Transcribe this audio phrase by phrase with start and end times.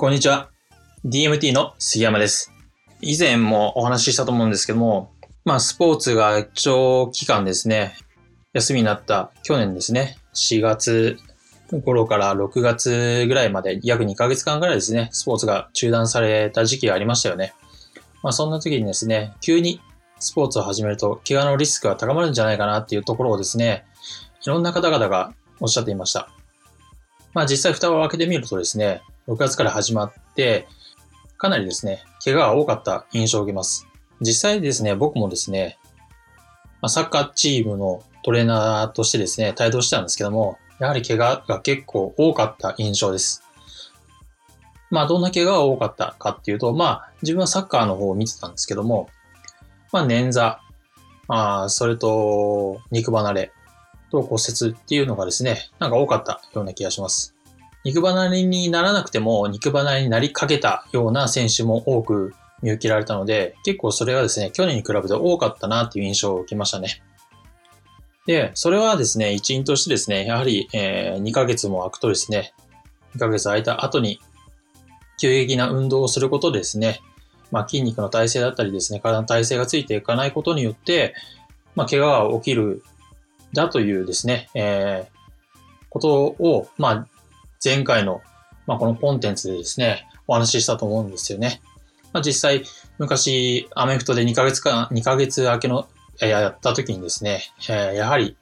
[0.00, 0.48] こんにちは。
[1.04, 2.52] DMT の杉山です。
[3.00, 5.10] 以前もお話ししたと思うんですけども、
[5.44, 7.96] まあ、スポーツが長期間ですね、
[8.52, 11.18] 休みになった去年ですね、4月
[11.82, 17.52] 頃から6月ぐらいまで約2ヶ月間ぐらいですね、スポーツが中断された時期がありましたよね。
[18.22, 19.80] まあ、そんな時にですね、急に
[20.20, 23.84] スポーツを始めると、怪我のリスクが高まるんじゃないかなっていうところをですね、
[24.44, 26.30] いろんな方々がおっしゃっていました。
[27.34, 30.66] まあ実際蓋を開けてみるとですね、6月から始まって、
[31.36, 33.86] かなりですね、怪我が多かった印象を受けます。
[34.20, 35.78] 実際ですね、僕もですね、
[36.80, 43.42] ま、サッカーチームのトレーナーとしてですね、帯同してたんですけども、やはり怪我が結構多かった印象です。
[44.90, 49.10] まあどんな怪我が多かったかっていうと、まあ自分はサッカーの方を見てたんですけども、
[49.92, 50.56] まあ捻挫、
[51.28, 53.52] あそれと肉離れ
[54.10, 57.37] と骨折っていうのがですね、なんか多かったような気がします。
[57.88, 67.02] 肉離れにならなくても肉離れになりかけたような選手も多く見受けられたので、結構それがですね、去年に比べて多かったなっていう印象を受けましたね。
[68.26, 72.52] で、それはですね、一因としてですね、やはり、えー2ヶ月も空くとですね、
[73.16, 74.20] 2ヶ月空いた後に
[75.18, 77.00] 急激な運動をすることでですね、
[77.50, 81.14] まあ、筋肉の体勢だったりですね、体の体勢がついていかないことによって、
[81.74, 82.82] まあ、怪我が起きる、
[83.54, 85.18] だというですね、えー
[85.90, 87.08] ことを、まあ、
[87.62, 88.22] 前回の、
[88.66, 91.60] まあ、このコンテンツでですね、お話ししたと思うんですよね。
[92.12, 92.64] まあ、実際、
[92.98, 95.88] 昔、アメフトで2ヶ月間、2ヶ月明けの、
[96.20, 98.36] えやった時にですね、えやはり、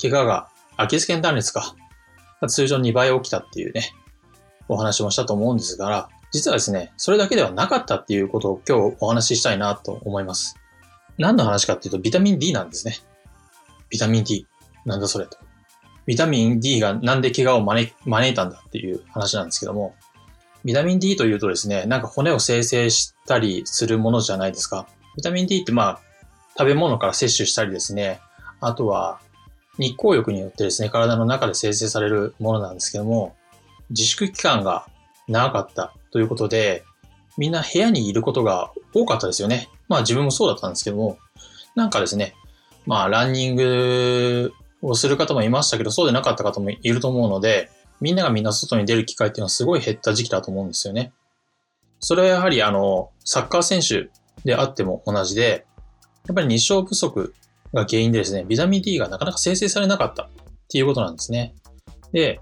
[0.00, 1.76] 怪我が、アキレス腱断裂か、
[2.48, 3.92] 通常2倍起きたっていうね、
[4.68, 10.56] お話もしたと思うんですが、実はですね、それだけではなかったっていうことを今日お話ししたいなと思います。
[11.16, 12.96] 何の話かっていうと、ビタミン D なんですね。
[13.88, 14.46] ビタミン D。
[14.84, 15.38] なんだそれと。
[16.06, 17.92] ビタミン D がなんで怪我を招
[18.30, 19.94] いたんだっていう話なんですけども、
[20.64, 24.86] ビタミン D というとですね、なんか骨を生成したりするものじゃないですか。
[25.16, 26.00] ビタミン D ってまあ、
[26.58, 28.20] 食べ物から摂取したりですね、
[28.60, 29.20] あとは
[29.78, 33.34] 日光浴によってですね、体の中で生成されるものなんですけども、
[33.90, 34.86] 自粛期間が
[35.28, 36.84] 長かったということで、
[37.36, 39.68] みんな部屋にいることが多かったですよね。
[39.88, 41.18] まあ自分もそうだったんですけども、
[41.74, 42.34] なんかですね、
[42.86, 44.52] まあランニング
[44.84, 51.12] をする方もいましたけど、そうでなかった方もいると思うので、みんながみんな外に出る機会っていうのはすごい減った時期だと思うんですよね。
[52.00, 54.10] それはやはりあの、サッカー選手
[54.44, 55.66] であっても同じで、
[56.26, 57.34] やっぱり日照不足
[57.72, 60.28] が原因でですね、ビタミン D がなかなか生成されなかったっ
[60.68, 61.54] ていうことなんですね。
[62.12, 62.40] で、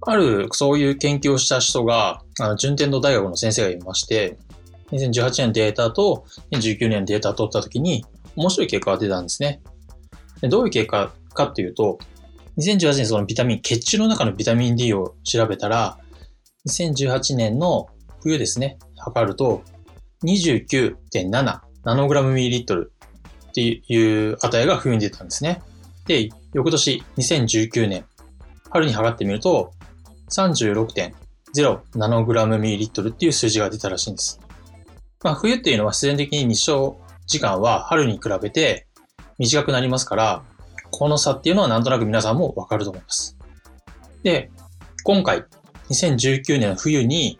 [0.00, 4.38] あるそういう研究をした人が、あの順天堂大学の先生がいまして、
[4.90, 8.04] 2018年のデータと2019年のデータを取ったときに
[8.36, 9.60] 面白い結果が出たんですね。
[10.40, 11.98] でどういう結果かっていうと、
[12.58, 15.98] 2018年そのビタミン、血中の中のビタミン D を調べたら、
[16.68, 17.88] 2018年の
[18.22, 19.62] 冬ですね、測ると
[20.24, 22.92] 29.7ナノグラムミリリットル
[23.48, 25.62] っていう値が冬に出たんですね。
[26.06, 28.04] で、翌年2019年、
[28.70, 29.72] 春に測ってみると
[30.30, 34.40] 36.0ナノグラムミリリットルっていう数字が出たらしいんです。
[35.22, 36.96] まあ冬っていうのは自然的に日照
[37.26, 38.86] 時間は春に比べて
[39.38, 40.42] 短くなりますから、
[40.96, 43.36] この差っていうのはなんとなく皆さんもわかると思います。
[44.22, 44.50] で、
[45.02, 45.44] 今回、
[45.90, 47.36] 2019年の冬に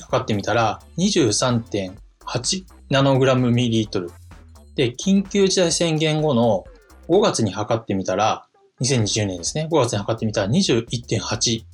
[0.00, 4.12] 測ってみたら、23.8ナノグラムミリリットル。
[4.76, 6.64] で、緊急事態宣言後の
[7.08, 8.46] 5月に測ってみたら、
[8.80, 11.64] 2020年ですね、5月に測ってみたら21.8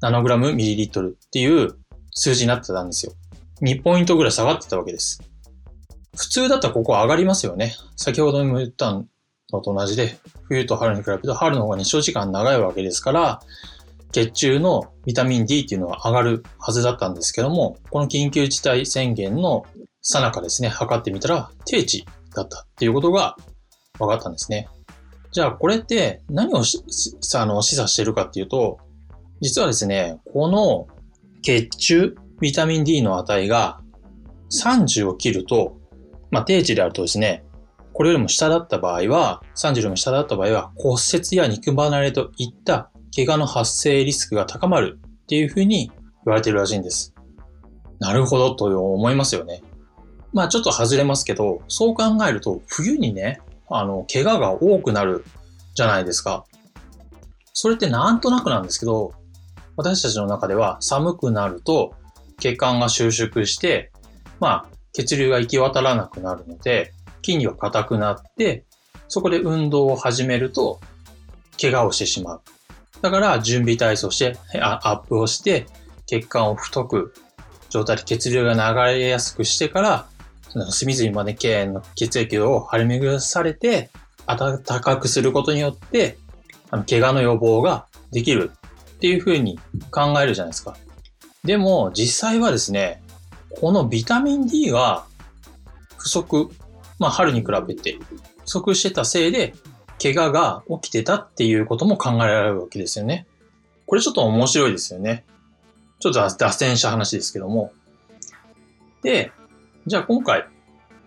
[0.00, 1.76] ナノグラムミリリットルっていう
[2.12, 3.12] 数字になってたんですよ。
[3.62, 5.20] 2ポイントぐらい下がってたわけです。
[6.16, 7.74] 普通だったらここ上がりますよね。
[7.96, 9.00] 先ほども言った
[9.58, 13.40] と同じで、冬と春に比べると春の方が日照時間長いわけですから、
[14.12, 19.64] 血中のビタミン D っていうのは上がるはずだったんですけども、この緊急事態宣言の
[20.02, 23.36] 最中ですね、測ってみたら低値だったっていうことが
[23.98, 24.68] 分かったんですね。
[25.32, 28.78] じゃあこれって何をあの示唆してるかっていうと、
[29.40, 30.88] 実はですね、この
[31.42, 33.80] 血中ビタミン D の値が
[34.50, 35.76] 30を切ると、
[36.30, 37.44] まあ低値であるとですね、
[38.00, 47.12] これよりも下だった場合は、30よりも下だった場合は骨折や肉離れといった怪我の発生リスクが高まるっていうふうに言われてるらしいんです。
[47.98, 48.64] なるほどと
[48.94, 49.62] 思いますよね。
[50.32, 55.26] まあちょっと外れますけど、そう考えると冬にね、あの、怪我が多くなる
[55.74, 56.46] じゃないですか。
[57.52, 59.12] それってなんとなくなんですけど、
[59.76, 61.92] 私たちの中では寒くなると
[62.38, 63.92] 血管が収縮して、
[64.40, 68.64] まあ血流が行き渡らなくなるので、筋肉が硬くなって、
[69.08, 70.80] そこで運動を始めると
[71.60, 72.40] 怪我をしてしまう。
[73.02, 75.66] だから準備体操して、アップをして、
[76.06, 77.14] 血管を太く
[77.68, 80.06] 状態で血流が流れやすくしてから、
[80.48, 83.90] その隅々まで経の血液を張り巡らされて、
[84.26, 86.18] 暖かくすることによって、
[86.70, 88.50] あの、怪我の予防ができる
[88.96, 89.58] っていうふうに
[89.90, 90.76] 考えるじゃないですか。
[91.44, 93.02] でも、実際はですね、
[93.60, 95.06] このビタミン D が
[95.96, 96.50] 不足、
[97.00, 97.98] まあ春に比べて
[98.44, 99.54] 不足してたせいで、
[100.00, 103.26] 怪我が起きてたっていうことも考えられるわけですよね。
[103.86, 105.24] これちょっと面白いですよね。
[105.98, 107.72] ちょっと脱線した話ですけども。
[109.02, 109.32] で、
[109.86, 110.46] じゃあ今回、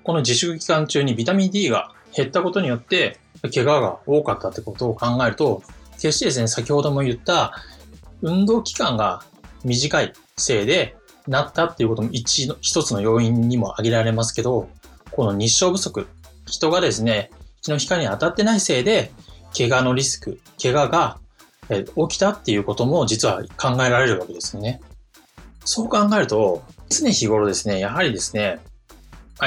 [0.04, 3.20] この自粛期間中にビタミン D が減ったことによって、
[3.54, 5.64] 怪我が多かったってことを考えると、
[5.94, 7.54] 決してですね、先ほども言った
[8.22, 9.24] 運動期間が
[9.64, 10.96] 短いせいで
[11.28, 14.70] なったっていうことも一一つの要因にも挙げられますけど、
[15.16, 16.08] この日照不足、
[16.48, 17.30] 人がですね、
[17.62, 19.12] 日の光に当たってないせいで、
[19.56, 21.20] 怪我のリスク、怪我が
[21.70, 24.82] 起きたっていうことも実は考えられるわけですよね。
[25.66, 28.60] そう考えると、常日頃ですね、やはりですね、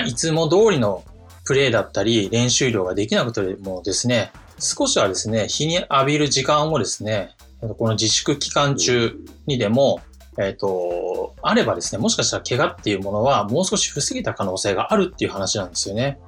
[0.06, 1.04] いつも通りの
[1.44, 9.16] プレイだったり練習量ができなくてもですね、少しはですね、日に浴びる時間をですね、この自粛期間中
[9.46, 10.00] にでも、
[10.38, 11.05] えっ、ー、と、
[11.48, 16.18] あればですね、もしかしたら怪我っていうものはもう少し防げた可能性があるっていう話なんですよね。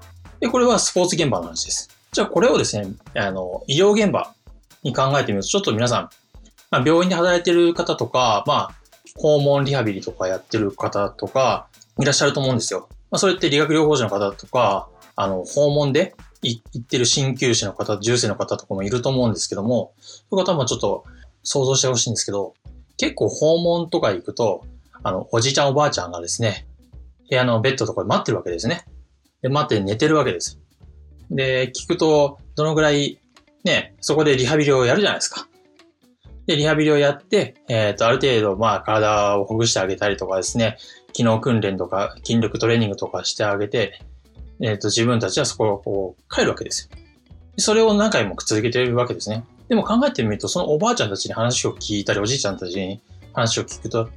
[0.41, 1.91] で、これはスポーツ現場の話です。
[2.13, 4.33] じゃあこれをですね、あの、医療現場
[4.83, 6.11] に考えてみると、ちょっと皆さん、
[6.71, 8.75] まあ、病院で働いてる方とか、まあ、
[9.17, 11.67] 訪問リハビリとかやってる方とか、
[11.99, 12.89] いらっしゃると思うんですよ。
[13.11, 21.05] まあ、それって理学療法士の方とか、あの、訪問で行ってる鍼灸師の方、重生の方とかもいると思うんですけども、そういう方もちょっと
[21.43, 22.55] 想像してほしいんですけど、
[22.97, 24.65] 結構訪問とか行くと、
[25.03, 26.67] あの、おじいちゃんおばあちゃんがですね、
[27.29, 28.85] 部屋のベッドとかで待ってるわけですね。
[29.43, 30.59] で、待って寝てるわけです。
[31.31, 33.21] で、聞くと、どのぐらい、
[33.65, 35.49] ね、そこでリハビリをやるじゃないですか。
[36.47, 40.79] で、リハビリをやって、えっ、ー、と、ある程度、まあ、体をほぐしてあげたりとかですね、
[41.13, 44.01] 機能訓練とか、筋力トレーニングとかしてあげて、
[44.63, 46.99] えっ、ー、と、自分たちはそこをこう、帰るわけですよ。
[47.59, 49.45] それを何回も続けてるわけですね。
[49.69, 53.03] でも考えてみると、そのおばあちゃんたちに話を聞いたり、おじいちゃんたちに
[53.35, 54.09] 話を聞くと、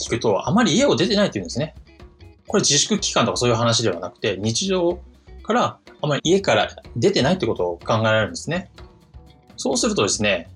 [0.00, 1.74] 聞くと、あまり家を出てないって言うんですね。
[2.46, 5.00] これ自粛期間とかそういう話ではなくて、日常
[5.42, 8.70] からあまり家から出てないってことを考えられるんですね。
[9.56, 10.48] そうするとですね、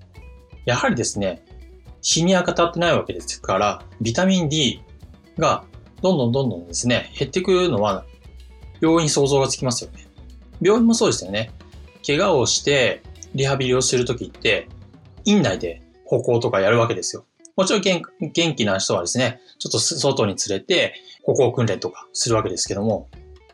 [0.65, 1.43] やはりですね、
[2.01, 4.81] 日に当たってないわけですから、ビタミン D
[5.37, 5.65] が
[6.01, 8.05] どんどんどんどんですね、減っていくのは、
[8.81, 10.07] 病院想像がつきますよね。
[10.61, 11.51] 病院もそうですよね。
[12.05, 13.01] 怪我をして
[13.35, 14.67] リハビリをするときって、
[15.25, 17.25] 院内で歩行とかやるわけですよ。
[17.55, 23.09] もちろん元気な人はですね、ちょっと外に連れて歩行訓練とかするわけですけども、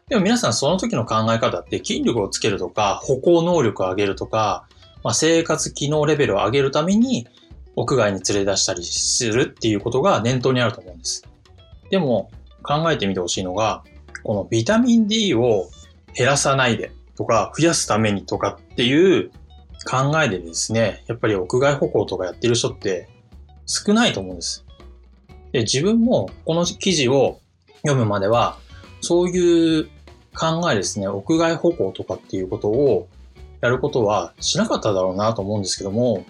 [0.07, 4.67] でも皆さんその時の考え方って筋力をつけるとか、歩行能力を上げるとか、
[5.03, 7.27] まあ、生活機能レベルを上げるために
[7.75, 11.23] 屋外に連れ出したりするっていうことが念頭にあると思うんです。
[11.89, 12.31] でも
[12.63, 13.83] 考えてみてほしいのが、
[14.23, 15.69] このビタミン D を
[16.15, 19.29] 減らさないでとか増やすためにとかっていう
[19.89, 23.07] 考えでですね、やっぱり屋外歩行とかやってる人って
[23.69, 24.65] 少ないと思うんです。
[25.51, 27.39] で、自分もこの記事を
[27.83, 28.57] 読むまでは、
[29.01, 29.89] そういう
[30.35, 33.07] 考えですね、屋外歩行とかっていうことを
[33.61, 36.25] やることはしなかっただろうなと思うんですけども、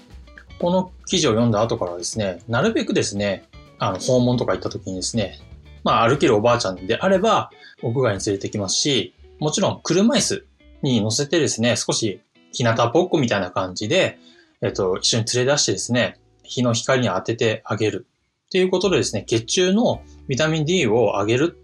[0.59, 3.45] この記事を読んだ後からですね、なるべくですね、
[3.77, 5.39] あの、訪問とか行った時にですね、
[5.83, 10.45] まあ歩けるおばあちゃんであれば、屋外に連れてきますし、もちろん車椅子
[10.81, 12.19] に乗せてですね、少し
[12.51, 14.19] 日向ぼっこみたいな感じで、
[14.61, 16.18] えっと、一緒に連れ出してですね、
[16.49, 18.07] 日の光に当ててあげる。
[18.47, 21.57] っていうことでですね、血中のビタミン D を上げる、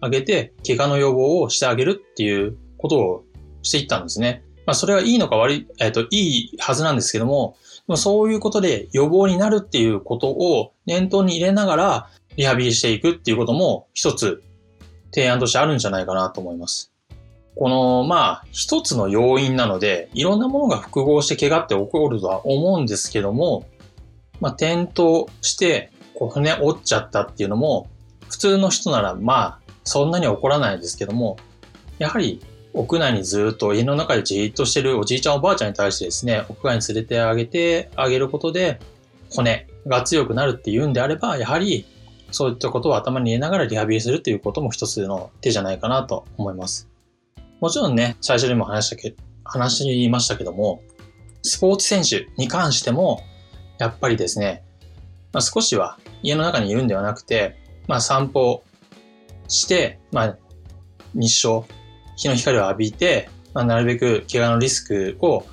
[0.00, 3.24] 上げて、怪我の予防をしてあげるっていうことを
[3.62, 4.42] していったんですね。
[4.64, 14.42] まあ、それはいいのか悪い、えっ、と、いいはずなんですけども、でもそういうことで予防になるっていうことを念頭に入れながら、リハビリしていくっていうことも一つ
[15.12, 16.92] 提案としてあるんじゃないかなと思います。
[17.54, 23.66] この、まあ、一つの要因なので、いろんなものが複合して怪我って起こるとは思うんですけども、
[24.42, 27.88] まあ、転倒して、こう骨折っちゃったっていうのも、
[28.28, 31.36] 普通の人なら、まあ、そんなに起こらないですけども、
[31.98, 32.42] やはり
[32.74, 38.80] 屋内にずっと家の中でじーっとしてるおじいちゃんおばあちゃんに対してですね、屋外に連れてあげてあげることで、
[39.30, 41.86] 骨が強くなるっていうんであれば、やはり
[42.32, 46.88] そういったことを頭に入れながらリハビリするっていうことも一つの手じゃないかなと思います。
[47.60, 50.82] もちろんね、最初にも話したけ、話しましたけども、
[51.42, 53.22] スポーツ選手に関しても、
[53.82, 54.62] やっぱりですね、
[55.32, 57.56] まあ、少しは家の中にいるんではなくて、
[57.88, 58.62] まあ、散歩
[59.48, 60.36] して、まあ、
[61.14, 61.66] 日照、
[62.16, 65.44] 日の光を浴びて、まあ、なるべく怪我のリスクを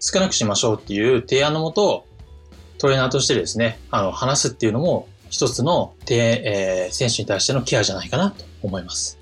[0.00, 2.06] 少なくしましょうっていう提案のもと、
[2.78, 9.18] トレーナーとしてですね、あの、話すっていうのも一つの、えー、選手に対してのケアじゃないかなと思います。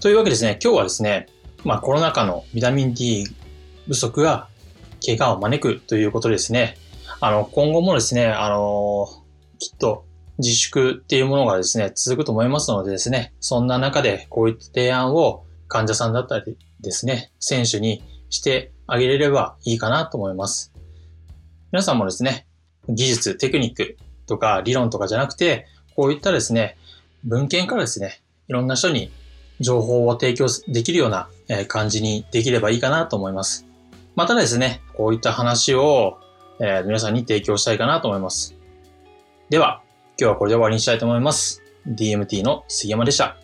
[0.00, 1.26] というわけですね、今日はですね、
[1.64, 3.26] まあコロナ禍のビタミン D
[3.86, 4.48] 不足が
[5.04, 6.76] 怪我を招くということですね。
[7.20, 9.06] あの、今後もですね、あの
[9.58, 10.04] きっと
[10.38, 20.72] 自粛っていうものがですね、続くと思いますのでですね、そんな中でこういった提案を患者さんだったりですね、選手にしてあげれればいいかなと思います。
[21.70, 22.46] 皆さんもですね、
[22.88, 26.76] 技術、テクニックとか理論とかじゃなくて、こういったですね、
[27.24, 29.10] 文献からですね、いろんな人に
[29.60, 31.28] 情報を提供できるような
[31.68, 33.66] 感じにできればいいかなと思います。
[34.16, 36.18] またですね、こういった話を、
[36.64, 38.54] え皆さんに提供したいかなと思います。
[39.50, 39.82] では、
[40.16, 41.60] 今日はこれで終わりにしたいと思います。
[41.88, 43.41] DMT の杉山でした。